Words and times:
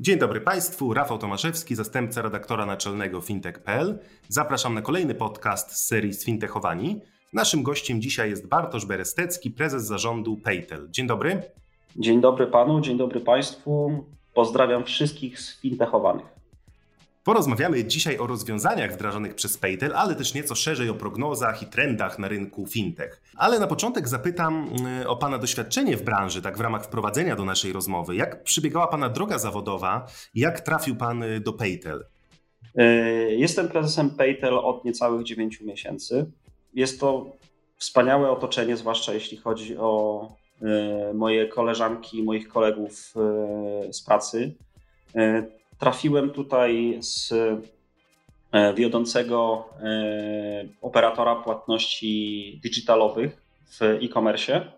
Dzień 0.00 0.18
dobry 0.18 0.40
Państwu, 0.40 0.94
Rafał 0.94 1.18
Tomaszewski, 1.18 1.74
zastępca 1.74 2.22
redaktora 2.22 2.66
naczelnego 2.66 3.20
fintech.pl. 3.20 3.98
Zapraszam 4.28 4.74
na 4.74 4.82
kolejny 4.82 5.14
podcast 5.14 5.72
z 5.72 5.86
serii 5.86 6.14
Sfintechowani. 6.14 7.00
Naszym 7.32 7.62
gościem 7.62 8.00
dzisiaj 8.00 8.30
jest 8.30 8.48
Bartosz 8.48 8.86
Berestecki, 8.86 9.50
prezes 9.50 9.84
zarządu 9.84 10.36
Paytel. 10.36 10.88
Dzień 10.90 11.06
dobry. 11.06 11.42
Dzień 11.96 12.20
dobry 12.20 12.46
Panu, 12.46 12.80
dzień 12.80 12.98
dobry 12.98 13.20
Państwu. 13.20 14.04
Pozdrawiam 14.34 14.84
wszystkich 14.84 15.40
sfintechowanych. 15.40 16.37
Porozmawiamy 17.28 17.84
dzisiaj 17.84 18.18
o 18.18 18.26
rozwiązaniach 18.26 18.92
wdrażanych 18.92 19.34
przez 19.34 19.58
Paytel, 19.58 19.92
ale 19.96 20.14
też 20.14 20.34
nieco 20.34 20.54
szerzej 20.54 20.90
o 20.90 20.94
prognozach 20.94 21.62
i 21.62 21.66
trendach 21.66 22.18
na 22.18 22.28
rynku 22.28 22.66
fintech. 22.66 23.22
Ale 23.36 23.58
na 23.58 23.66
początek 23.66 24.08
zapytam 24.08 24.68
y, 25.02 25.08
o 25.08 25.16
Pana 25.16 25.38
doświadczenie 25.38 25.96
w 25.96 26.02
branży, 26.02 26.42
tak 26.42 26.58
w 26.58 26.60
ramach 26.60 26.84
wprowadzenia 26.84 27.36
do 27.36 27.44
naszej 27.44 27.72
rozmowy. 27.72 28.16
Jak 28.16 28.42
przebiegała 28.42 28.86
Pana 28.86 29.08
droga 29.08 29.38
zawodowa 29.38 30.06
i 30.34 30.40
jak 30.40 30.60
trafił 30.60 30.96
Pan 30.96 31.22
y, 31.22 31.40
do 31.40 31.52
Paytel? 31.52 32.04
Y, 32.80 32.82
jestem 33.36 33.68
prezesem 33.68 34.10
Paytel 34.10 34.58
od 34.58 34.84
niecałych 34.84 35.24
9 35.24 35.60
miesięcy. 35.60 36.26
Jest 36.74 37.00
to 37.00 37.26
wspaniałe 37.76 38.30
otoczenie, 38.30 38.76
zwłaszcza 38.76 39.14
jeśli 39.14 39.36
chodzi 39.36 39.76
o 39.76 40.32
moje 41.14 41.48
koleżanki, 41.48 42.22
moich 42.22 42.48
kolegów 42.48 43.14
z 43.90 44.02
pracy 44.06 44.54
trafiłem 45.78 46.30
tutaj 46.30 46.98
z 47.00 47.32
e, 48.52 48.74
wiodącego 48.74 49.68
e, 49.82 50.64
operatora 50.82 51.36
płatności 51.36 52.60
digitalowych 52.62 53.42
w 53.66 53.82
e-commerce, 53.82 54.72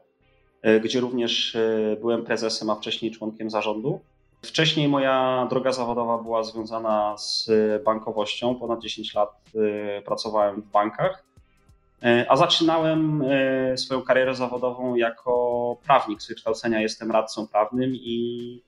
e, 0.63 0.81
gdzie 0.81 1.01
również 1.01 1.57
byłem 2.01 2.25
prezesem, 2.25 2.71
a 2.71 2.75
wcześniej 2.75 3.11
członkiem 3.11 3.51
zarządu. 3.51 4.01
Wcześniej 4.43 4.89
moja 4.89 5.47
droga 5.51 5.73
zawodowa 5.73 6.19
była 6.19 6.43
związana 6.43 7.19
z 7.19 7.51
bankowością. 7.85 8.55
Ponad 8.55 8.83
10 8.83 9.15
lat 9.15 9.43
pracowałem 10.05 10.63
w 10.63 10.71
bankach, 10.71 11.25
a 12.29 12.37
zaczynałem 12.37 13.25
swoją 13.77 14.03
karierę 14.03 14.35
zawodową 14.35 14.95
jako 14.95 15.77
prawnik. 15.85 16.23
Z 16.23 16.29
wykształcenia 16.29 16.81
jestem 16.81 17.11
radcą 17.11 17.47
prawnym 17.47 17.91
i 17.95 18.63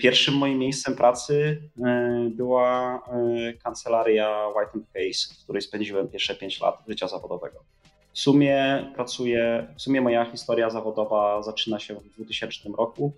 pierwszym 0.00 0.34
moim 0.34 0.58
miejscem 0.58 0.96
pracy 0.96 1.62
e, 1.84 2.28
była 2.30 2.94
e, 2.96 3.52
kancelaria 3.52 4.48
White 4.48 4.86
Case, 4.92 5.34
w 5.34 5.44
której 5.44 5.62
spędziłem 5.62 6.08
pierwsze 6.08 6.34
5 6.34 6.60
lat 6.60 6.78
życia 6.88 7.08
zawodowego. 7.08 7.64
W 8.12 8.18
sumie 8.18 8.86
pracuję, 8.94 9.66
w 9.76 9.82
sumie 9.82 10.00
moja 10.00 10.24
historia 10.24 10.70
zawodowa 10.70 11.42
zaczyna 11.42 11.78
się 11.78 11.94
w 11.94 12.08
2000 12.08 12.68
roku, 12.78 13.12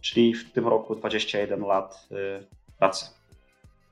czyli 0.00 0.34
w 0.34 0.52
tym 0.52 0.68
roku 0.68 0.94
21 0.94 1.60
lat 1.60 2.08
pracy. 2.78 3.06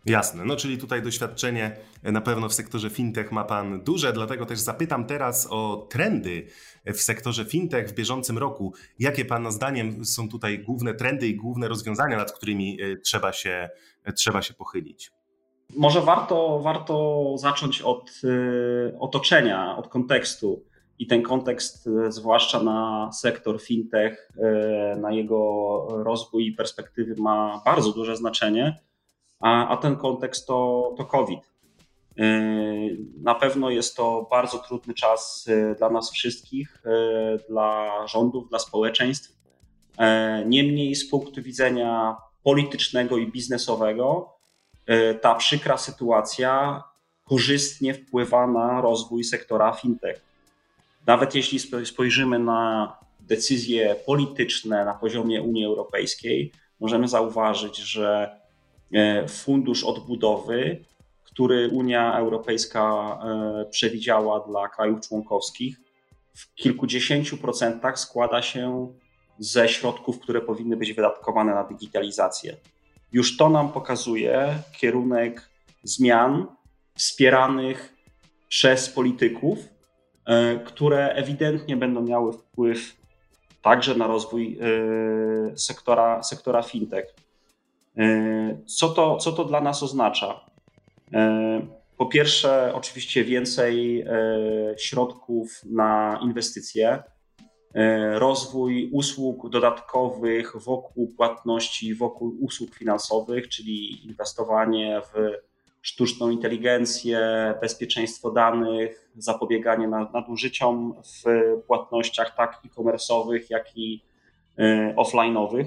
Jasne, 0.07 0.45
no 0.45 0.57
czyli 0.57 0.79
tutaj 0.79 1.03
doświadczenie 1.03 1.77
na 2.03 2.21
pewno 2.21 2.49
w 2.49 2.55
sektorze 2.55 2.91
fintech 2.91 3.33
ma 3.33 3.45
Pan 3.45 3.85
duże, 3.85 4.13
dlatego 4.13 4.47
też 4.47 4.59
zapytam 4.59 5.07
teraz 5.07 5.49
o 5.51 5.87
trendy 5.91 6.47
w 6.87 7.01
sektorze 7.01 7.45
fintech 7.45 7.89
w 7.89 7.95
bieżącym 7.95 8.39
roku. 8.39 8.75
Jakie 8.99 9.25
Pana 9.25 9.51
zdaniem 9.51 10.05
są 10.05 10.29
tutaj 10.29 10.59
główne 10.59 10.95
trendy 10.95 11.29
i 11.29 11.37
główne 11.37 11.69
rozwiązania, 11.69 12.17
nad 12.17 12.33
którymi 12.33 12.79
e, 12.83 12.97
trzeba 12.97 13.33
się, 13.33 13.69
trzeba 14.17 14.43
się 14.43 14.55
pochylić? 14.55 15.11
Może 15.77 16.01
warto, 16.01 16.61
warto 16.63 17.25
zacząć 17.39 17.83
od 17.83 18.11
e, 18.25 18.99
otoczenia, 18.99 19.77
od 19.77 19.89
kontekstu. 19.89 20.65
I 20.99 21.07
ten 21.07 21.23
kontekst, 21.23 21.87
e, 22.07 22.13
zwłaszcza 22.13 22.63
na 22.63 23.11
sektor 23.13 23.63
fintech, 23.63 24.29
na 24.97 25.13
jego 25.13 25.87
rozwój 26.05 26.47
i 26.47 26.53
perspektywy, 26.53 27.15
ma 27.19 27.63
bardzo 27.65 27.93
duże 27.93 28.17
znaczenie 28.17 28.79
a, 29.43 29.69
a 29.69 29.77
ten 29.77 29.97
kontekst 29.97 30.47
to, 30.47 30.95
to 30.97 31.05
COVID. 31.05 31.41
Y, 32.19 32.97
na 33.23 33.35
pewno 33.35 33.71
jest 33.71 33.97
to 33.97 34.27
bardzo 34.31 34.59
trudny 34.59 34.95
czas 34.95 35.47
y, 35.49 35.75
dla 35.79 35.91
nas 35.91 36.11
wszystkich, 36.11 36.83
y, 36.87 37.49
dla 37.49 37.91
rządów, 38.07 38.49
dla 38.49 38.59
społeczeństw. 38.59 39.43
Niemniej, 40.47 40.95
z 40.95 41.11
punktu 41.11 41.43
widzenia 41.43 42.17
politycznego 42.43 43.17
i 43.19 43.27
biznesowego, 43.27 44.35
ta 45.21 45.35
przykra 45.35 45.79
sytuacja 45.79 46.83
korzystnie 47.25 47.95
wpływa 47.95 48.47
na 48.47 48.81
rozwój 48.81 49.25
sektora 49.25 49.73
fintech. 49.73 50.23
Nawet 51.07 51.35
jeśli 51.35 51.59
spojrzymy 51.87 52.39
na 52.39 52.93
decyzje 53.21 53.97
polityczne 54.07 54.85
na 54.85 54.95
poziomie 54.95 55.43
Unii 55.43 55.65
Europejskiej, 55.65 56.53
możemy 56.81 57.09
zauważyć, 57.09 57.77
że 57.77 58.37
fundusz 59.29 59.85
odbudowy, 59.85 60.85
który 61.25 61.69
Unia 61.69 62.19
Europejska 62.19 62.83
e, 62.83 63.65
przewidziała 63.71 64.41
dla 64.41 64.69
krajów 64.69 65.01
członkowskich, 65.01 65.81
w 66.35 66.55
kilkudziesięciu 66.55 67.37
procentach 67.37 67.99
składa 67.99 68.43
się 68.43 68.93
ze 69.39 69.69
środków, 69.69 70.21
które 70.21 70.41
powinny 70.41 70.77
być 70.77 70.93
wydatkowane 70.93 71.55
na 71.55 71.65
digitalizację. 71.65 72.57
Już 73.13 73.37
to 73.37 73.49
nam 73.49 73.73
pokazuje 73.73 74.55
kierunek 74.81 75.49
zmian 75.83 76.47
wspieranych 76.95 77.95
przez 78.49 78.89
polityków, 78.89 79.59
e, 80.25 80.57
które 80.57 81.15
ewidentnie 81.15 81.77
będą 81.77 82.03
miały 82.03 82.33
wpływ 82.33 82.97
także 83.63 83.95
na 83.95 84.07
rozwój 84.07 84.59
sektora, 85.57 86.23
sektora 86.23 86.63
fintech. 86.63 87.15
E, 87.99 88.63
co 88.67 88.89
to, 88.89 89.17
co 89.17 89.33
to 89.33 89.45
dla 89.45 89.61
nas 89.61 89.83
oznacza? 89.83 90.41
E, 91.13 91.67
po 91.97 92.07
pierwsze, 92.07 92.73
oczywiście 92.75 93.25
więcej 93.25 94.01
e, 94.01 94.15
środków 94.79 95.61
na 95.65 96.21
inwestycje, 96.23 97.03
rozwój 98.13 98.91
usług 98.93 99.51
dodatkowych 99.51 100.53
wokół 100.57 101.09
płatności, 101.17 101.95
wokół 101.95 102.37
usług 102.41 102.75
finansowych, 102.75 103.49
czyli 103.49 104.07
inwestowanie 104.07 105.01
w 105.15 105.31
sztuczną 105.83 106.31
inteligencję, 106.31 107.21
bezpieczeństwo 107.61 108.31
danych, 108.31 109.11
zapobieganie 109.17 109.89
nadużyciom 109.89 110.95
w 111.03 111.23
płatnościach 111.67 112.37
tak 112.37 112.61
e-commerce'owych, 112.65 113.43
jak 113.51 113.77
i 113.77 114.05
offline'owych. 114.97 115.67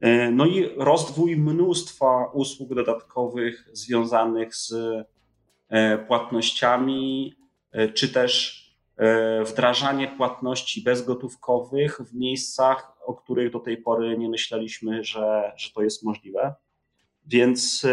E, 0.00 0.30
no 0.30 0.46
i 0.46 0.68
rozwój 0.76 1.36
mnóstwa 1.36 2.30
usług 2.32 2.74
dodatkowych 2.74 3.68
związanych 3.72 4.56
z 4.56 4.72
e, 5.68 5.98
płatnościami, 5.98 7.34
e, 7.72 7.88
czy 7.88 8.08
też 8.08 8.66
wdrażanie 9.46 10.08
płatności 10.08 10.82
bezgotówkowych 10.82 12.00
w 12.00 12.14
miejscach, 12.14 12.92
o 13.06 13.14
których 13.14 13.52
do 13.52 13.60
tej 13.60 13.76
pory 13.76 14.18
nie 14.18 14.28
myśleliśmy, 14.28 15.04
że, 15.04 15.52
że 15.56 15.70
to 15.70 15.82
jest 15.82 16.02
możliwe. 16.02 16.54
Więc 17.26 17.86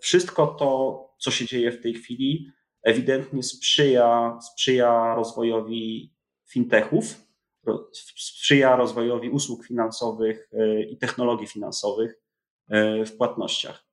wszystko 0.00 0.46
to, 0.46 1.00
co 1.18 1.30
się 1.30 1.46
dzieje 1.46 1.72
w 1.72 1.82
tej 1.82 1.94
chwili, 1.94 2.52
ewidentnie 2.82 3.42
sprzyja, 3.42 4.38
sprzyja 4.42 5.14
rozwojowi 5.14 6.12
fintechów, 6.46 7.29
sprzyja 8.16 8.76
rozwojowi 8.76 9.30
usług 9.30 9.66
finansowych 9.66 10.48
e, 10.52 10.82
i 10.82 10.96
technologii 10.96 11.46
finansowych 11.46 12.20
e, 12.68 13.04
w 13.04 13.16
płatnościach. 13.16 13.84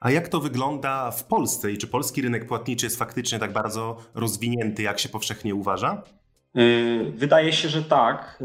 A 0.00 0.10
jak 0.10 0.28
to 0.28 0.40
wygląda 0.40 1.10
w 1.10 1.24
Polsce 1.24 1.72
i 1.72 1.78
czy 1.78 1.86
polski 1.86 2.22
rynek 2.22 2.46
płatniczy 2.46 2.86
jest 2.86 2.98
faktycznie 2.98 3.38
tak 3.38 3.52
bardzo 3.52 3.96
rozwinięty, 4.14 4.82
jak 4.82 4.98
się 4.98 5.08
powszechnie 5.08 5.54
uważa? 5.54 6.02
E, 6.54 6.60
wydaje 7.10 7.52
się, 7.52 7.68
że 7.68 7.82
tak. 7.82 8.42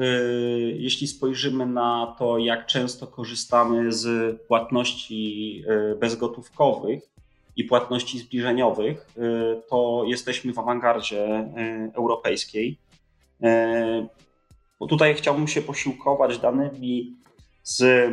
Jeśli 0.74 1.08
spojrzymy 1.08 1.66
na 1.66 2.16
to, 2.20 2.38
jak 2.38 2.66
często 2.66 3.08
korzystamy 3.08 3.94
z 3.94 4.36
płatności 4.42 5.64
bezgotówkowych 6.00 7.04
i 7.56 7.64
płatności 7.64 8.20
zbliżeniowych, 8.20 9.08
to 9.70 10.04
jesteśmy 10.08 10.54
w 10.54 10.60
awangardzie 10.60 11.50
europejskiej. 11.96 12.78
Bo 14.84 14.88
tutaj 14.88 15.16
chciałbym 15.16 15.48
się 15.48 15.62
posiłkować 15.62 16.38
danymi 16.38 17.16
z 17.64 18.10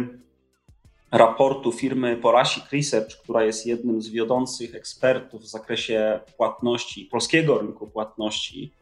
raportu 1.12 1.72
firmy 1.72 2.16
Porasik 2.16 2.64
Research, 2.72 3.16
która 3.22 3.44
jest 3.44 3.66
jednym 3.66 4.02
z 4.02 4.08
wiodących 4.08 4.74
ekspertów 4.74 5.42
w 5.42 5.46
zakresie 5.46 6.20
płatności, 6.36 7.04
polskiego 7.04 7.58
rynku 7.58 7.86
płatności. 7.86 8.72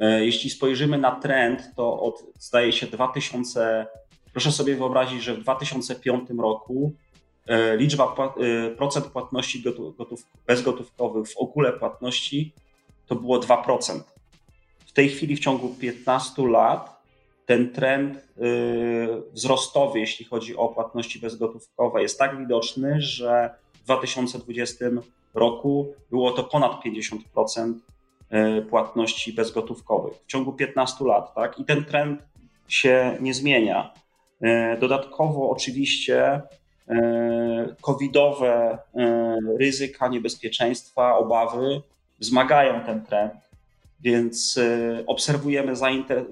E, 0.00 0.24
jeśli 0.24 0.50
spojrzymy 0.50 0.98
na 0.98 1.10
trend, 1.20 1.62
to 1.76 2.00
od, 2.00 2.24
zdaje 2.38 2.72
się, 2.72 2.86
2000, 2.86 3.86
proszę 4.32 4.52
sobie 4.52 4.76
wyobrazić, 4.76 5.22
że 5.22 5.34
w 5.34 5.40
2005 5.40 6.30
roku 6.38 6.92
e, 7.46 7.76
liczba 7.76 8.14
e, 8.14 8.70
procent 8.70 9.06
płatności 9.06 9.62
gotów, 9.62 10.26
bezgotówkowych 10.46 11.28
w 11.28 11.36
ogóle 11.36 11.72
płatności 11.72 12.52
to 13.06 13.14
było 13.14 13.40
2%. 13.40 14.00
W 14.86 14.92
tej 14.92 15.08
chwili 15.08 15.36
w 15.36 15.40
ciągu 15.40 15.68
15 15.68 16.48
lat 16.48 16.95
ten 17.46 17.72
trend 17.72 18.16
y, 18.16 18.22
wzrostowy, 19.32 20.00
jeśli 20.00 20.24
chodzi 20.24 20.56
o 20.56 20.68
płatności 20.68 21.18
bezgotówkowe, 21.18 22.02
jest 22.02 22.18
tak 22.18 22.38
widoczny, 22.38 23.00
że 23.00 23.54
w 23.72 23.84
2020 23.84 24.84
roku 25.34 25.94
było 26.10 26.32
to 26.32 26.44
ponad 26.44 26.72
50% 26.84 27.74
y, 28.58 28.62
płatności 28.62 29.32
bezgotówkowych 29.32 30.14
w 30.14 30.26
ciągu 30.26 30.52
15 30.52 31.04
lat, 31.04 31.34
tak? 31.34 31.58
I 31.58 31.64
ten 31.64 31.84
trend 31.84 32.28
się 32.68 33.16
nie 33.20 33.34
zmienia. 33.34 33.92
Y, 34.74 34.78
dodatkowo, 34.80 35.50
oczywiście, 35.50 36.42
covidowe 37.80 38.78
ryzyka, 39.58 40.08
niebezpieczeństwa, 40.08 41.18
obawy 41.18 41.82
wzmagają 42.20 42.80
ten 42.80 43.04
trend 43.04 43.32
więc 44.00 44.58
e, 44.58 45.04
obserwujemy 45.06 45.72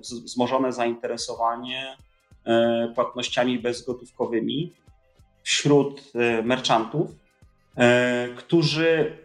wzmożone 0.00 0.72
zainteresowanie 0.72 1.96
e, 2.44 2.92
płatnościami 2.94 3.58
bezgotówkowymi 3.58 4.72
wśród 5.42 6.12
e, 6.14 6.42
merchantów, 6.42 7.10
którzy 8.36 9.18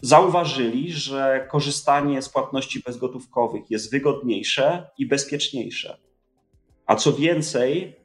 zauważyli, 0.00 0.92
że 0.92 1.46
korzystanie 1.50 2.22
z 2.22 2.28
płatności 2.28 2.80
bezgotówkowych 2.86 3.70
jest 3.70 3.90
wygodniejsze 3.90 4.90
i 4.98 5.06
bezpieczniejsze. 5.06 5.96
A 6.86 6.96
co 6.96 7.12
więcej, 7.12 7.96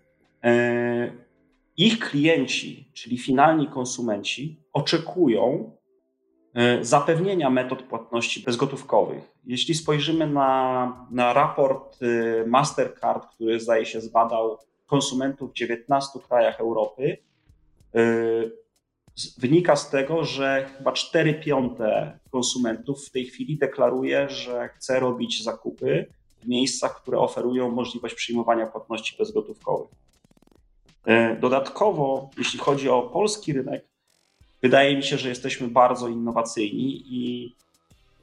ich 1.77 1.99
klienci, 1.99 2.89
czyli 2.93 3.17
finalni 3.17 3.67
konsumenci, 3.67 4.59
oczekują 4.73 5.71
zapewnienia 6.81 7.49
metod 7.49 7.83
płatności 7.83 8.43
bezgotówkowych. 8.43 9.23
Jeśli 9.45 9.75
spojrzymy 9.75 10.27
na, 10.27 11.07
na 11.11 11.33
raport 11.33 11.97
e, 12.01 12.45
Mastercard, 12.47 13.27
który 13.35 13.59
zdaje 13.59 13.85
się 13.85 14.01
zbadał 14.01 14.57
konsumentów 14.85 15.51
w 15.51 15.53
19 15.53 16.19
krajach 16.27 16.59
Europy, 16.59 17.17
e, 17.95 18.01
wynika 19.37 19.75
z 19.75 19.89
tego, 19.89 20.23
że 20.23 20.69
chyba 20.77 20.91
4 20.91 21.33
piąte 21.33 22.19
konsumentów 22.31 23.05
w 23.05 23.11
tej 23.11 23.25
chwili 23.25 23.57
deklaruje, 23.57 24.29
że 24.29 24.69
chce 24.75 24.99
robić 24.99 25.43
zakupy 25.43 26.05
w 26.41 26.47
miejscach, 26.47 27.01
które 27.01 27.19
oferują 27.19 27.71
możliwość 27.71 28.15
przyjmowania 28.15 28.67
płatności 28.67 29.17
bezgotówkowych. 29.17 29.89
Dodatkowo, 31.39 32.29
jeśli 32.37 32.59
chodzi 32.59 32.89
o 32.89 33.01
polski 33.01 33.53
rynek, 33.53 33.90
Wydaje 34.61 34.97
mi 34.97 35.03
się, 35.03 35.17
że 35.17 35.29
jesteśmy 35.29 35.67
bardzo 35.67 36.07
innowacyjni 36.07 37.03
i 37.05 37.55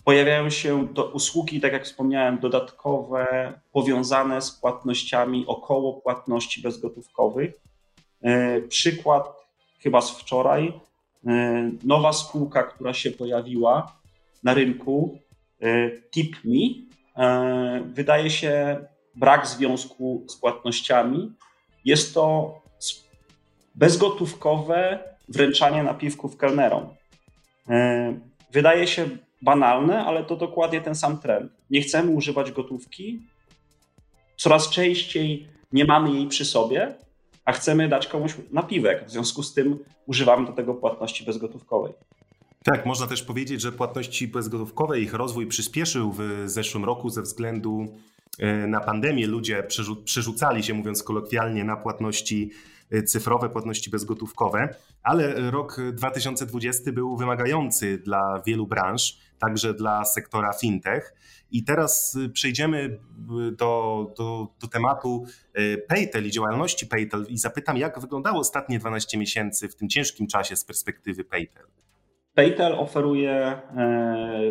pojawiają 0.05 0.50
się 0.50 0.87
do 0.87 1.11
usługi, 1.11 1.61
tak 1.61 1.73
jak 1.73 1.85
wspomniałem, 1.85 2.38
dodatkowe, 2.38 3.52
powiązane 3.73 4.43
z 4.43 4.50
płatnościami 4.50 5.44
około 5.46 5.94
płatności 5.94 6.62
bezgotówkowych. 6.62 7.55
E, 8.23 8.61
przykład 8.61 9.25
chyba 9.81 10.00
z 10.00 10.11
wczoraj. 10.11 10.73
E, 11.26 11.70
nowa 11.85 12.12
spółka, 12.12 12.62
która 12.62 12.94
się 12.94 13.11
pojawiła 13.11 13.96
na 14.43 14.55
rynku, 14.55 15.19
e, 15.61 15.91
TipMe, 15.91 16.88
wydaje 17.84 18.31
się 18.31 18.79
brak 19.14 19.46
związku 19.46 20.25
z 20.29 20.37
płatnościami. 20.37 21.32
Jest 21.84 22.14
to 22.14 22.55
bezgotówkowe 23.75 24.99
wręczanie 25.28 25.82
napiwków 25.82 26.36
kelnerom. 26.36 26.86
E, 27.69 28.14
wydaje 28.52 28.86
się 28.86 29.08
banalne, 29.42 30.04
ale 30.04 30.25
to 30.25 30.36
dokładnie 30.36 30.80
ten 30.80 30.94
sam 30.94 31.19
trend. 31.19 31.52
Nie 31.70 31.80
chcemy 31.80 32.10
używać 32.10 32.52
gotówki, 32.52 33.22
coraz 34.36 34.70
częściej 34.70 35.48
nie 35.72 35.84
mamy 35.84 36.10
jej 36.10 36.26
przy 36.26 36.44
sobie, 36.44 36.94
a 37.44 37.52
chcemy 37.52 37.88
dać 37.88 38.06
komuś 38.06 38.34
napiwek. 38.50 39.06
W 39.06 39.10
związku 39.10 39.42
z 39.42 39.54
tym 39.54 39.78
używamy 40.06 40.46
do 40.46 40.52
tego 40.52 40.75
płatności 40.75 41.25
bezgotówkowej. 41.25 41.92
Tak, 42.64 42.86
można 42.86 43.06
też 43.06 43.22
powiedzieć, 43.22 43.60
że 43.60 43.72
płatności 43.72 44.28
bezgotówkowe, 44.28 45.00
ich 45.00 45.14
rozwój 45.14 45.46
przyspieszył 45.46 46.12
w 46.12 46.42
zeszłym 46.44 46.84
roku 46.84 47.10
ze 47.10 47.22
względu 47.22 47.88
na 48.69 48.80
pandemię. 48.80 49.26
Ludzie 49.26 49.66
przerzucali 50.04 50.62
się, 50.62 50.75
mówiąc 50.75 51.02
kolokwialnie, 51.02 51.64
na 51.64 51.76
płatności 51.76 52.50
Y, 52.94 53.02
cyfrowe 53.02 53.48
płatności 53.48 53.90
bezgotówkowe, 53.90 54.75
ale 55.02 55.50
rok 55.50 55.76
2020 55.92 56.92
był 56.92 57.16
wymagający 57.16 57.98
dla 57.98 58.42
wielu 58.46 58.66
branż, 58.66 59.19
także 59.38 59.75
dla 59.75 60.04
sektora 60.04 60.52
fintech. 60.52 61.14
I 61.50 61.64
teraz 61.64 62.14
y, 62.14 62.28
przejdziemy 62.28 62.78
y, 62.78 62.98
do, 63.52 64.06
do, 64.19 64.48
do 64.60 64.69
tematu 64.69 65.24
Paytel 65.88 66.26
i 66.26 66.31
działalności 66.31 66.86
Paytel 66.86 67.26
i 67.28 67.38
zapytam, 67.38 67.76
jak 67.76 68.00
wyglądało 68.00 68.40
ostatnie 68.40 68.78
12 68.78 69.19
miesięcy 69.19 69.69
w 69.69 69.76
tym 69.76 69.88
ciężkim 69.88 70.26
czasie 70.26 70.56
z 70.56 70.64
perspektywy 70.64 71.24
Paytel. 71.24 71.66
Paytel 72.34 72.72
oferuje 72.72 73.32
e, 73.32 73.60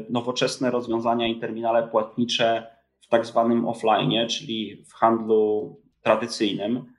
nowoczesne 0.10 0.72
rozwiązania 0.72 1.28
i 1.28 1.40
terminale 1.40 1.88
płatnicze 1.88 2.77
w 3.02 3.08
tak 3.08 3.26
zwanym 3.26 3.68
offline, 3.68 4.28
czyli 4.28 4.84
w 4.86 4.94
handlu 4.94 5.76
tradycyjnym. 6.02 6.94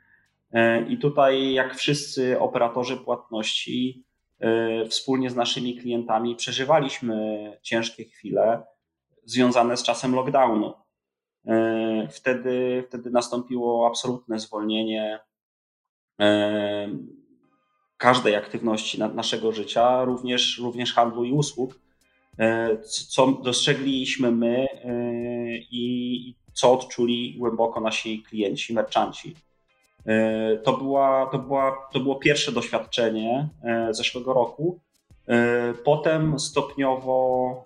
E, 0.52 0.88
I 0.88 0.98
tutaj, 0.98 1.52
jak 1.52 1.74
wszyscy 1.74 2.40
operatorzy 2.40 2.96
płatności, 2.96 4.04
e, 4.40 4.84
wspólnie 4.86 5.30
z 5.30 5.36
naszymi 5.36 5.76
klientami 5.76 6.36
przeżywaliśmy 6.36 7.52
ciężkie 7.62 8.04
chwile 8.04 8.62
związane 9.24 9.76
z 9.76 9.82
czasem 9.82 10.14
lockdownu. 10.14 10.74
E, 11.46 12.08
wtedy, 12.10 12.84
wtedy 12.88 13.10
nastąpiło 13.10 13.86
absolutne 13.86 14.38
zwolnienie 14.38 15.20
każdej 17.96 18.36
aktywności 18.36 19.00
naszego 19.00 19.52
życia, 19.52 20.04
również, 20.04 20.58
również 20.58 20.94
handlu 20.94 21.24
i 21.24 21.32
usług, 21.32 21.80
co 23.08 23.26
dostrzegliśmy 23.26 24.32
my 24.32 24.66
i 25.70 26.34
co 26.52 26.72
odczuli 26.72 27.34
głęboko 27.38 27.80
nasi 27.80 28.22
klienci, 28.22 28.74
merchanci. 28.74 29.34
E, 30.06 30.56
to, 30.56 30.76
była, 30.76 31.26
to, 31.26 31.38
była, 31.38 31.88
to 31.92 32.00
było 32.00 32.16
pierwsze 32.16 32.52
doświadczenie 32.52 33.48
e, 33.64 33.94
zeszłego 33.94 34.32
roku. 34.32 34.80
E, 35.28 35.74
potem 35.84 36.38
stopniowo 36.38 37.64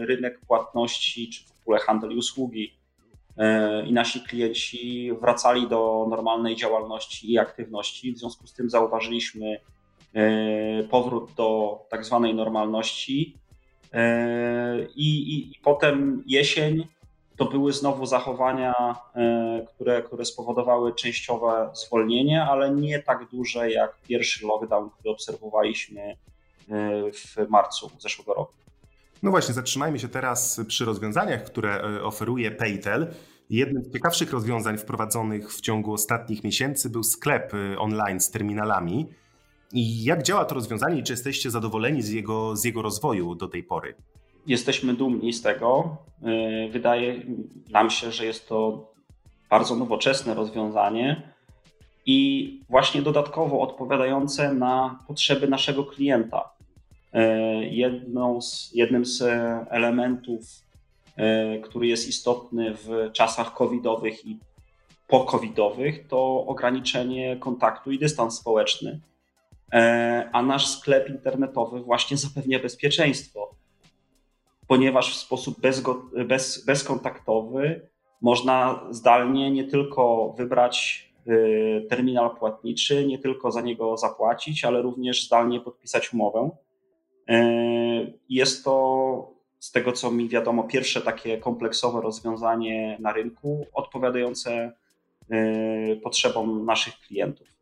rynek 0.00 0.40
płatności, 0.46 1.30
czy 1.30 1.44
w 1.44 1.62
ogóle 1.62 1.78
handel 1.78 2.12
i 2.12 2.16
usługi 2.16 2.78
i 3.86 3.92
nasi 3.92 4.20
klienci 4.20 5.12
wracali 5.20 5.68
do 5.68 6.06
normalnej 6.10 6.56
działalności 6.56 7.32
i 7.32 7.38
aktywności. 7.38 8.12
W 8.12 8.18
związku 8.18 8.46
z 8.46 8.52
tym 8.52 8.70
zauważyliśmy 8.70 9.60
powrót 10.90 11.32
do 11.36 11.78
tak 11.90 12.04
zwanej 12.04 12.34
normalności. 12.34 13.36
I, 14.96 15.10
i, 15.10 15.50
i 15.50 15.58
potem 15.62 16.24
jesień 16.26 16.86
to 17.38 17.44
były 17.44 17.72
znowu 17.72 18.06
zachowania, 18.06 18.74
e, 19.14 19.66
które, 19.74 20.02
które 20.02 20.24
spowodowały 20.24 20.94
częściowe 20.94 21.70
zwolnienie, 21.74 22.42
ale 22.42 22.70
nie 22.70 23.02
tak 23.02 23.28
duże 23.32 23.70
jak 23.70 23.96
pierwszy 24.08 24.46
lockdown, 24.46 24.90
który 24.90 25.10
obserwowaliśmy 25.10 26.00
e, 26.00 26.16
w 27.12 27.48
marcu 27.48 27.90
zeszłego 27.98 28.34
roku. 28.34 28.52
No 29.22 29.30
właśnie, 29.30 29.54
zatrzymajmy 29.54 29.98
się 29.98 30.08
teraz 30.08 30.60
przy 30.68 30.84
rozwiązaniach, 30.84 31.44
które 31.44 31.82
e, 31.82 32.02
oferuje 32.02 32.50
Paytel. 32.50 33.14
Jednym 33.50 33.84
z 33.84 33.92
ciekawszych 33.92 34.32
rozwiązań 34.32 34.78
wprowadzonych 34.78 35.52
w 35.52 35.60
ciągu 35.60 35.92
ostatnich 35.92 36.44
miesięcy 36.44 36.90
był 36.90 37.02
sklep 37.02 37.52
online 37.78 38.20
z 38.20 38.30
terminalami. 38.30 39.08
I 39.72 40.04
jak 40.04 40.22
działa 40.22 40.44
to 40.44 40.54
rozwiązanie 40.54 41.00
i 41.00 41.02
czy 41.02 41.12
jesteście 41.12 41.50
zadowoleni 41.50 42.02
z 42.02 42.10
jego, 42.10 42.56
z 42.56 42.64
jego 42.64 42.82
rozwoju 42.82 43.34
do 43.34 43.48
tej 43.48 43.62
pory? 43.62 43.94
Jesteśmy 44.46 44.94
dumni 44.94 45.32
z 45.32 45.42
tego. 45.42 45.96
Y, 46.66 46.70
wydaje 46.72 47.22
nam 47.70 47.90
się, 47.90 48.12
że 48.12 48.26
jest 48.26 48.48
to 48.48 48.88
bardzo 49.50 49.76
nowoczesne 49.76 50.34
rozwiązanie 50.34 51.32
i 52.06 52.60
właśnie 52.68 53.02
dodatkowo 53.02 53.60
odpowiadające 53.60 54.54
na 54.54 54.98
potrzeby 55.06 55.48
naszego 55.48 55.84
klienta. 55.84 56.50
Y, 57.14 58.40
z, 58.40 58.74
jednym 58.74 59.04
z 59.04 59.22
elementów, 59.70 60.42
y, 61.18 61.60
który 61.60 61.86
jest 61.86 62.08
istotny 62.08 62.74
w 62.74 63.10
czasach 63.12 63.54
covidowych 63.54 64.26
i 64.26 64.38
po-covidowych 65.08 66.06
to 66.06 66.46
ograniczenie 66.46 67.36
kontaktu 67.36 67.92
i 67.92 67.98
dystans 67.98 68.38
społeczny. 68.38 69.00
E, 69.72 70.30
a 70.32 70.42
nasz 70.42 70.68
sklep 70.68 71.10
internetowy 71.10 71.80
właśnie 71.80 72.16
zapewnia 72.16 72.58
bezpieczeństwo, 72.58 73.54
ponieważ 74.66 75.12
w 75.12 75.16
sposób 75.16 75.60
bez, 76.26 76.64
bezkontaktowy 76.64 77.88
można 78.20 78.86
zdalnie 78.90 79.50
nie 79.50 79.64
tylko 79.64 80.34
wybrać 80.36 81.08
y, 81.28 81.86
terminal 81.90 82.36
płatniczy, 82.36 83.06
nie 83.06 83.18
tylko 83.18 83.50
za 83.50 83.60
niego 83.60 83.96
zapłacić, 83.96 84.64
ale 84.64 84.82
również 84.82 85.26
zdalnie 85.26 85.60
podpisać 85.60 86.12
umowę. 86.12 86.50
E, 87.28 87.42
jest 88.28 88.64
to 88.64 89.38
z 89.58 89.72
tego 89.72 89.92
co 89.92 90.10
mi 90.10 90.28
wiadomo, 90.28 90.64
pierwsze 90.64 91.00
takie 91.00 91.38
kompleksowe 91.38 92.00
rozwiązanie 92.00 92.96
na 93.00 93.12
rynku 93.12 93.66
odpowiadające 93.72 94.72
potrzebom 96.02 96.66
naszych 96.66 96.94
klientów. 97.00 97.57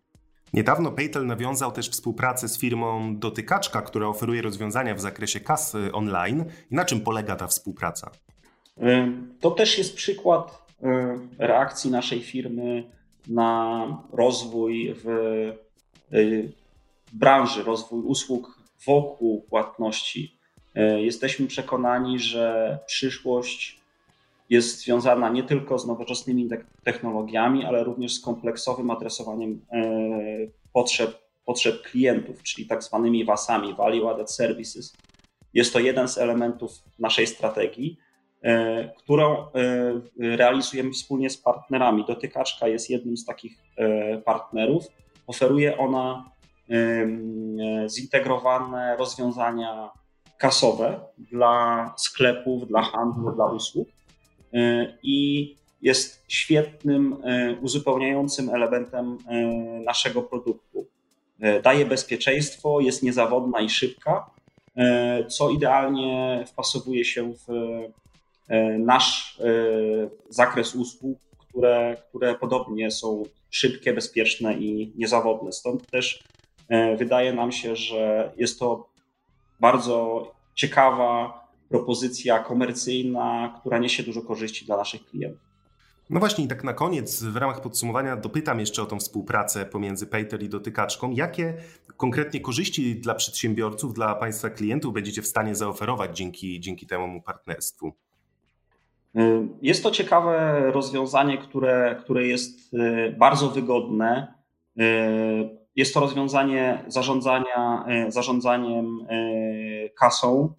Niedawno 0.53 0.93
Paytel 0.93 1.27
nawiązał 1.27 1.73
też 1.73 1.91
współpracę 1.91 2.49
z 2.49 2.59
firmą 2.59 3.17
Dotykaczka, 3.17 3.83
która 3.83 4.07
oferuje 4.07 4.43
rozwiązania 4.43 4.95
w 4.95 5.01
zakresie 5.01 5.41
kas 5.41 5.75
online. 5.93 6.45
I 6.71 6.75
na 6.75 6.85
czym 6.85 7.01
polega 7.01 7.37
ta 7.37 7.47
współpraca? 7.47 8.11
Y, 8.79 8.83
to 9.41 9.51
też 9.51 9.79
jest 9.79 9.97
przykład 9.97 10.67
y, 10.83 10.87
reakcji 11.39 11.91
naszej 11.91 12.23
firmy 12.23 12.85
na 13.29 13.87
rozwój 14.13 14.95
w 15.05 15.07
branży, 17.13 17.63
rozwój 17.63 18.03
usług 18.05 18.59
wokół 18.87 19.43
płatności. 19.43 20.37
Jesteśmy 20.97 21.47
przekonani, 21.47 22.19
że 22.19 22.79
przyszłość 22.87 23.81
jest 24.51 24.81
związana 24.81 25.29
nie 25.29 25.43
tylko 25.43 25.79
z 25.79 25.87
nowoczesnymi 25.87 26.49
technologiami, 26.85 27.65
ale 27.65 27.85
również 27.85 28.15
z 28.15 28.21
kompleksowym 28.21 28.91
adresowaniem 28.91 29.61
e, 29.73 29.83
potrzeb, 30.73 31.19
potrzeb 31.45 31.83
klientów, 31.83 32.43
czyli 32.43 32.67
tak 32.67 32.85
zwanymi 32.85 33.25
WAS-ami, 33.25 33.75
Value 33.75 34.11
Added 34.11 34.31
Services. 34.31 34.97
Jest 35.55 35.73
to 35.73 35.79
jeden 35.79 36.09
z 36.09 36.19
elementów 36.19 36.73
naszej 36.99 37.27
strategii, 37.27 37.99
e, 38.43 38.89
którą 38.99 39.47
realizujemy 40.19 40.91
wspólnie 40.91 41.31
z 41.31 41.37
partnerami. 41.37 42.05
Dotykaczka 42.09 42.69
jest 42.69 42.91
jednym 42.91 43.17
z 43.17 43.25
takich 43.25 43.59
partnerów. 44.25 44.85
Oferuje 45.27 45.79
ona 45.79 46.31
zintegrowane 47.89 48.97
rozwiązania 48.97 49.91
kasowe 50.39 51.01
dla 51.19 51.95
sklepów, 51.97 52.69
dla 52.69 52.83
handlu, 52.83 53.33
dla 53.33 53.47
usług 53.47 53.89
i 55.03 55.57
jest 55.83 56.25
świetnym, 56.29 57.13
y, 57.13 57.59
uzupełniającym 57.61 58.51
elementem 58.51 59.19
y, 59.81 59.85
naszego 59.85 60.23
produktu. 60.23 60.87
Daje 61.63 61.87
bezpieczeństwo, 61.87 62.81
jest 62.81 63.03
niezawodna 63.03 63.61
i 63.61 63.69
szybka, 63.69 64.31
co 65.29 65.51
idealnie 65.51 66.45
wpasowuje 66.47 67.05
się 67.05 67.33
w 67.33 67.47
nasz 68.79 69.41
zakres 70.29 70.75
usług, 70.75 71.19
które, 71.39 71.97
które 72.09 72.35
podobnie 72.35 72.91
są 72.91 73.23
szybkie, 73.51 73.93
bezpieczne 73.93 74.55
i 74.55 74.93
niezawodne. 74.97 75.53
Stąd 75.53 75.91
też 75.91 76.25
wydaje 76.99 77.33
nam 77.33 77.53
się, 77.53 77.77
że 77.77 78.33
jest 78.37 78.59
to 78.59 78.89
bardzo 79.61 80.31
ciekawa 80.55 81.46
propozycja 81.69 82.39
komercyjna, 82.39 83.55
która 83.61 83.79
niesie 83.79 84.03
dużo 84.03 84.23
korzyści 84.23 84.67
dla 84.67 84.77
naszych 84.77 85.07
klientów. 85.07 85.47
No 86.11 86.21
właśnie, 86.21 86.45
i 86.45 86.49
tak 86.49 86.65
na 86.65 86.73
koniec, 86.73 87.23
w 87.23 87.37
ramach 87.37 87.61
podsumowania, 87.61 88.17
dopytam 88.17 88.61
jeszcze 88.61 88.83
o 88.83 88.87
tą 88.87 88.99
współpracę 88.99 89.67
pomiędzy 89.67 90.07
Paytel 90.07 90.45
i 90.45 90.49
Dotykaczką. 90.49 91.11
Jakie 91.11 91.55
konkretnie 91.97 92.41
korzyści 92.41 92.97
dla 92.97 93.15
przedsiębiorców, 93.15 93.95
dla 93.95 94.15
Państwa 94.15 94.51
klientów 94.51 94.95
będziecie 94.95 95.23
w 95.23 95.27
stanie 95.27 95.55
zaoferować 95.55 96.17
dzięki, 96.17 96.61
dzięki 96.61 96.87
temu 96.87 97.23
partnerstwu? 97.23 97.93
Y, 99.17 99.49
jest 99.63 99.83
to 99.83 99.91
ciekawe 99.91 100.63
rozwiązanie, 100.73 101.39
które, 101.39 101.97
które 102.01 102.27
jest 102.27 102.75
y, 102.75 103.15
bardzo 103.19 103.49
wygodne. 103.49 104.35
Y, 104.81 104.83
jest 105.77 105.95
to 105.95 106.01
rozwiązanie 106.01 106.85
zarządzania, 106.87 107.85
e, 107.89 108.13
zarządzaniem 108.13 109.07
kasą. 109.99 110.55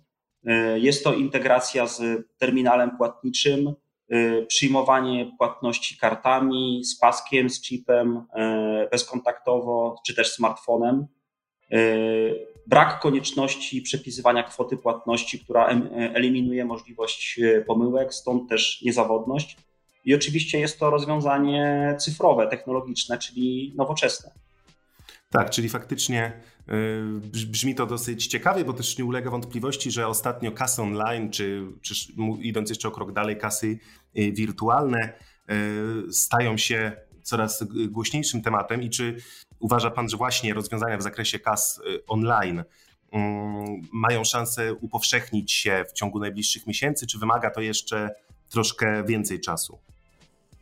E, 0.48 0.80
jest 0.80 1.04
to 1.04 1.14
integracja 1.14 1.88
z 1.88 2.02
terminalem 2.38 2.98
płatniczym, 2.98 3.74
przyjmowanie 4.48 5.32
płatności 5.38 5.98
kartami, 5.98 6.82
z 6.86 7.00
paskiem, 7.00 7.50
z 7.50 7.62
chipem, 7.62 8.24
bezkontaktowo, 8.92 9.96
czy 10.06 10.16
też 10.16 10.32
smartfonem. 10.34 11.08
Brak 12.68 13.00
konieczności 13.00 13.82
przepisywania 13.82 14.44
kwoty 14.44 14.78
płatności, 14.78 15.40
która 15.40 15.68
eliminuje 16.14 16.66
możliwość 16.66 17.40
pomyłek, 17.68 18.14
stąd 18.14 18.50
też 18.50 18.82
niezawodność. 18.82 19.58
I 20.06 20.16
oczywiście 20.16 20.60
jest 20.60 20.80
to 20.80 20.90
rozwiązanie 20.90 21.96
cyfrowe, 22.00 22.48
technologiczne, 22.48 23.18
czyli 23.18 23.74
nowoczesne. 23.76 24.32
Tak, 25.30 25.50
czyli 25.50 25.70
faktycznie 25.70 26.42
y, 26.70 27.48
brzmi 27.48 27.76
to 27.76 27.86
dosyć 27.86 28.28
ciekawie, 28.28 28.66
bo 28.66 28.74
też 28.74 28.98
nie 28.98 29.06
ulega 29.06 29.30
wątpliwości, 29.30 29.92
że 29.92 30.08
ostatnio 30.08 30.52
kasy 30.52 30.82
online, 30.82 31.32
czy, 31.32 31.68
czy 31.82 31.96
idąc 32.42 32.70
jeszcze 32.70 32.88
o 32.88 32.92
krok 32.92 33.12
dalej, 33.12 33.38
kasy 33.38 33.80
y, 34.18 34.32
wirtualne 34.32 35.14
y, 35.50 36.14
stają 36.14 36.58
się 36.58 36.92
coraz 37.24 37.64
głośniejszym 37.90 38.42
tematem 38.42 38.84
i 38.84 38.90
czy 38.90 39.18
uważa 39.60 39.92
Pan, 39.92 40.10
że 40.10 40.18
właśnie 40.18 40.54
rozwiązania 40.54 40.98
w 40.98 41.02
zakresie 41.02 41.40
kas 41.40 41.82
online 42.08 42.64
mm, 43.12 43.82
mają 43.94 44.24
szansę 44.24 44.74
upowszechnić 44.74 45.52
się 45.52 45.86
w 45.90 45.94
ciągu 45.94 46.20
najbliższych 46.20 46.68
miesięcy, 46.68 47.08
czy 47.08 47.20
wymaga 47.20 47.52
to 47.52 47.62
jeszcze 47.62 48.16
troszkę 48.50 49.04
więcej 49.04 49.42
czasu? 49.42 49.80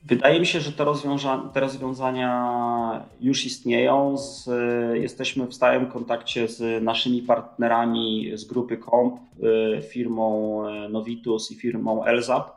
Wydaje 0.06 0.40
mi 0.40 0.46
się, 0.46 0.60
że 0.60 0.72
te, 0.72 0.84
rozwiąza 0.84 1.50
te 1.54 1.60
rozwiązania 1.60 3.06
już 3.22 3.46
istnieją. 3.46 4.18
Z, 4.18 4.50
jesteśmy 4.94 5.46
w 5.48 5.54
stałym 5.54 5.86
kontakcie 5.86 6.48
z 6.48 6.84
naszymi 6.84 7.22
partnerami 7.22 8.32
z 8.34 8.46
grupy 8.46 8.78
Comp, 8.78 9.16
y, 9.44 9.82
firmą 9.82 10.62
y, 10.68 10.90
Novitus 10.90 11.52
i 11.52 11.56
firmą 11.56 12.04
Elzap, 12.04 12.50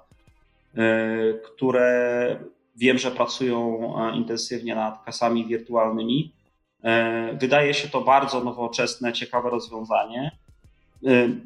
y, 0.78 1.40
które 1.44 2.36
wiem, 2.76 2.98
że 2.98 3.10
pracują 3.10 3.92
intensywnie 4.14 4.74
nad 4.74 5.04
kasami 5.04 5.46
wirtualnymi. 5.46 6.32
Wydaje 7.34 7.74
się 7.74 7.88
to 7.88 8.00
bardzo 8.00 8.44
nowoczesne, 8.44 9.12
ciekawe 9.12 9.50
rozwiązanie. 9.50 10.30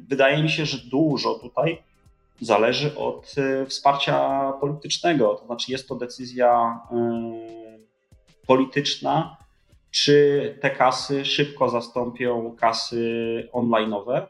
Wydaje 0.09 0.43
mi 0.43 0.49
się, 0.49 0.65
że 0.65 0.77
dużo 0.89 1.33
tutaj 1.33 1.77
zależy 2.41 2.97
od 2.97 3.35
y, 3.37 3.65
wsparcia 3.65 4.51
politycznego. 4.61 5.35
To 5.35 5.45
znaczy, 5.45 5.71
jest 5.71 5.87
to 5.87 5.95
decyzja 5.95 6.79
y, 6.91 8.45
polityczna, 8.47 9.37
czy 9.91 10.57
te 10.61 10.69
kasy 10.69 11.25
szybko 11.25 11.69
zastąpią 11.69 12.55
kasy 12.59 13.49
online'owe. 13.53 14.21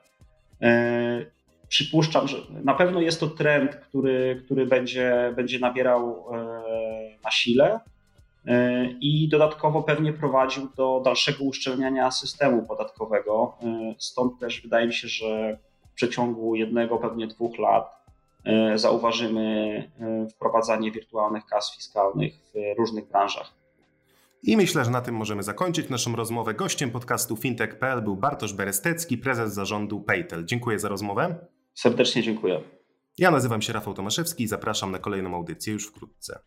Y, 0.64 1.32
przypuszczam, 1.68 2.28
że 2.28 2.38
na 2.50 2.74
pewno 2.74 3.02
jest 3.02 3.20
to 3.20 3.28
trend, 3.28 3.76
który, 3.76 4.42
który 4.46 4.66
będzie, 4.66 5.34
będzie 5.36 5.60
nabierał 5.60 6.26
na 7.24 7.32
sile 7.32 7.80
i 9.02 9.28
dodatkowo 9.32 9.84
pewnie 9.84 10.14
prowadził 10.14 10.70
do 10.78 11.02
dalszego 11.06 11.44
uszczelniania 11.44 12.12
systemu 12.12 12.64
podatkowego. 12.68 13.58
Stąd 13.98 14.40
też 14.40 14.62
wydaje 14.62 14.88
mi 14.88 14.94
się, 14.94 15.08
że 15.08 15.58
przeciągu 15.96 16.56
jednego, 16.56 16.98
pewnie 16.98 17.28
dwóch 17.28 17.58
lat 17.58 17.86
e, 18.46 18.78
zauważymy 18.78 19.78
e, 20.00 20.28
wprowadzanie 20.30 20.92
wirtualnych 20.92 21.46
kas 21.46 21.76
fiskalnych 21.76 22.34
w 22.34 22.78
różnych 22.78 23.10
branżach. 23.10 23.54
I 24.44 24.58
myślę, 24.58 24.86
że 24.86 24.92
na 24.92 25.02
tym 25.02 25.16
możemy 25.16 25.44
zakończyć 25.44 25.90
naszą 25.90 26.16
rozmowę. 26.16 26.54
Gościem 26.54 26.92
podcastu 26.92 27.36
fintech.pl 27.36 28.02
był 28.02 28.16
Bartosz 28.16 28.54
Berestecki, 28.54 29.18
prezes 29.18 29.54
zarządu 29.54 30.02
Paytel. 30.02 30.46
Dziękuję 30.46 30.80
za 30.80 30.90
rozmowę. 30.90 31.36
Serdecznie 31.74 32.24
dziękuję. 32.24 32.62
Ja 33.18 33.32
nazywam 33.32 33.62
się 33.62 33.74
Rafał 33.74 33.94
Tomaszewski 33.94 34.44
i 34.44 34.48
zapraszam 34.48 34.92
na 34.92 35.00
kolejną 35.00 35.36
audycję 35.36 35.74
już 35.74 35.88
wkrótce. 35.88 36.40